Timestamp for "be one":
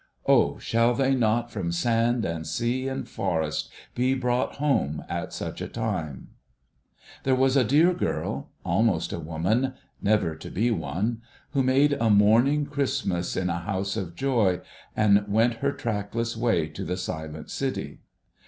10.49-11.21